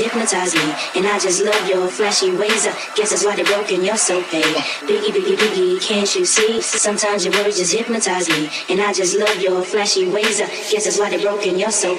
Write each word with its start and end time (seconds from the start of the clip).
hypnotize 0.00 0.54
me, 0.54 0.74
and 0.96 1.06
I 1.06 1.18
just 1.18 1.44
love 1.44 1.68
your 1.68 1.88
flashy 1.88 2.34
ways. 2.34 2.66
I 2.66 2.74
guess 2.96 3.10
that's 3.10 3.24
why 3.24 3.36
they're 3.36 3.44
broken. 3.44 3.84
You're 3.84 3.96
so 3.96 4.22
fake. 4.22 4.44
Biggie, 4.44 5.12
biggie, 5.12 5.36
biggie, 5.36 5.80
can't 5.80 6.14
you 6.14 6.24
see? 6.24 6.60
Sometimes 6.60 7.24
your 7.24 7.34
words 7.34 7.58
just 7.58 7.72
hypnotize 7.72 8.28
me, 8.28 8.50
and 8.68 8.80
I 8.80 8.92
just 8.92 9.18
love 9.18 9.40
your 9.40 9.62
flashy 9.62 10.08
ways. 10.08 10.40
I 10.40 10.46
guess 10.70 10.84
that's 10.84 10.98
why 10.98 11.10
they're 11.10 11.20
broken. 11.20 11.58
You're 11.58 11.70
so 11.70 11.96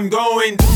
I'm 0.00 0.08
going. 0.08 0.69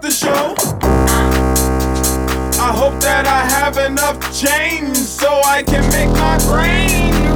the 0.00 0.10
show. 0.10 0.54
I 2.60 2.72
hope 2.72 3.00
that 3.02 3.26
I 3.26 3.44
have 3.44 3.76
enough 3.78 4.18
change 4.34 4.96
so 4.96 5.40
I 5.44 5.62
can 5.62 5.88
make 5.90 6.10
my 6.18 6.38
brain 6.48 7.35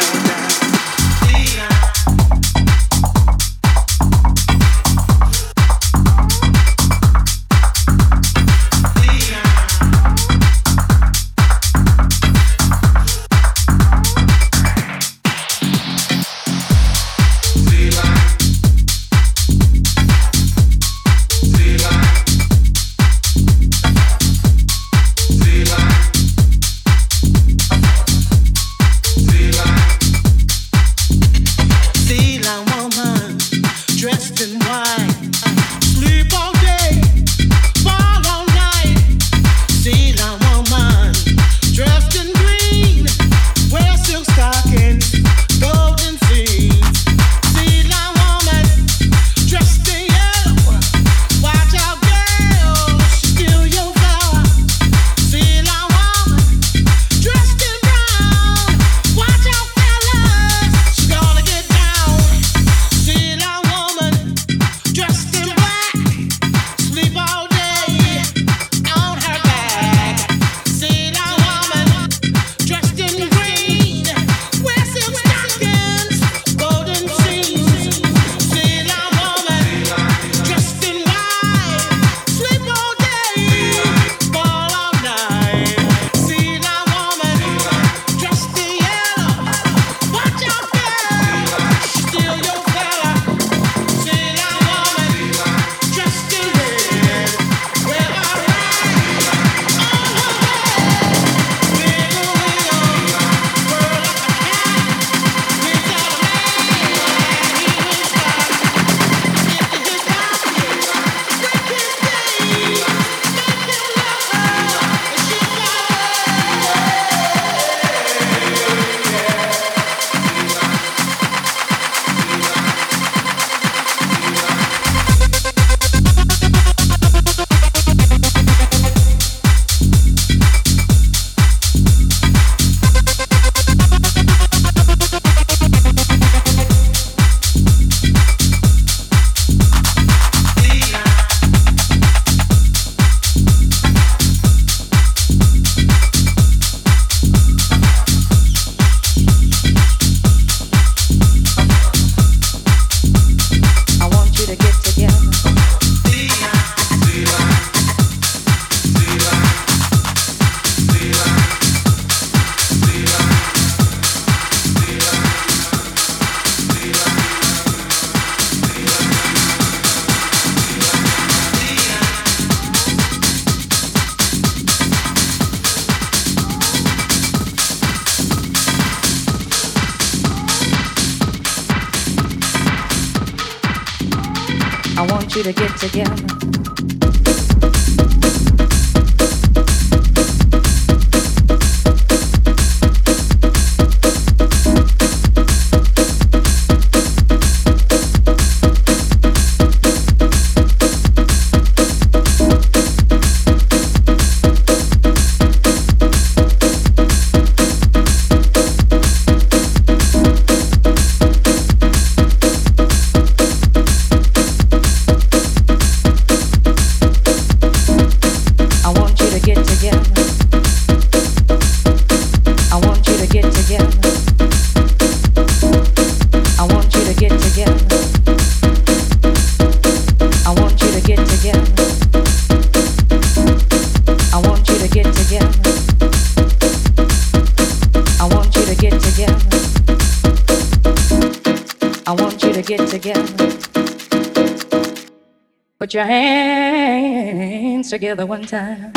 together 247.91 248.25
one 248.25 248.43
time. 248.45 248.89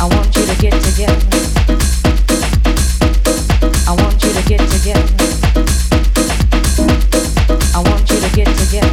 I 0.00 0.08
want 0.10 0.34
you 0.34 0.44
to 0.44 0.56
get 0.60 0.72
together. 0.82 1.14
I 3.86 3.94
want 3.94 4.20
you 4.24 4.32
to 4.32 4.42
get 4.48 4.58
together. 4.68 5.06
I 7.72 7.78
want 7.86 8.10
you 8.10 8.18
to 8.18 8.28
get 8.34 8.48
together. 8.58 8.90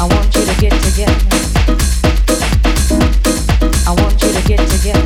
I 0.00 0.06
want 0.08 0.34
you 0.34 0.46
to 0.46 0.54
get 0.58 0.72
together. 0.80 1.20
I 3.84 3.92
want 3.92 4.22
you 4.24 4.32
to 4.32 4.42
get 4.48 4.66
together. 4.70 5.04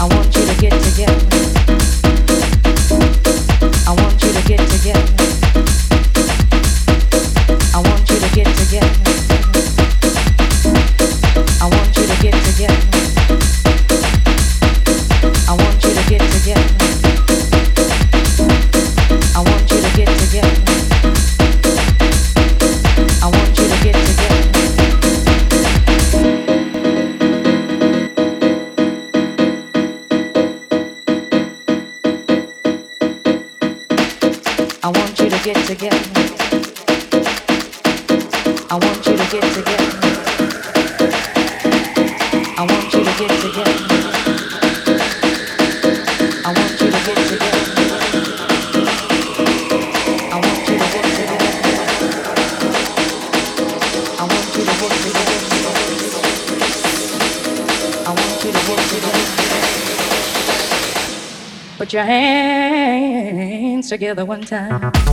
I 0.00 0.04
want 0.10 0.36
you 0.36 0.46
to 0.50 0.54
get 0.60 0.74
together. 0.82 1.20
I 3.86 3.94
want 3.94 4.20
you 4.24 4.32
to 4.32 4.42
get 4.48 4.68
together. 4.68 5.33
I 34.84 34.88
want 34.88 35.18
you 35.18 35.30
to 35.30 35.38
get 35.42 35.56
together. 35.64 35.96
I 38.68 38.74
want 38.76 39.06
you 39.06 39.16
to 39.16 39.26
get 39.32 39.42
together. 39.54 39.88
I 42.58 42.66
want 42.68 42.92
you 42.92 43.02
to 43.02 43.12
get 43.18 43.30
together. 43.40 43.72
I 46.44 46.52
want 46.52 46.80
you 46.82 46.90
to 46.90 47.00
get 47.06 47.16
together. 47.16 47.64
I 50.28 50.36
want 50.44 50.68
you 50.68 50.76
to 50.76 50.88
get 50.92 51.06
together. 51.16 51.64
I 54.20 54.24
want 54.28 54.52
you 54.54 54.64
to 54.64 54.74
get 54.84 55.00
together. 55.08 55.40
I 58.04 58.12
want 58.12 58.44
you 58.44 58.52
to 58.52 58.60
get 58.68 58.80
together. 58.92 59.24
Put 61.78 61.88
your 61.94 62.04
hands 62.04 63.13
together 63.94 64.24
one 64.24 64.42
time. 64.42 65.03